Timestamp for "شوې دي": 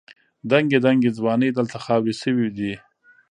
2.21-2.73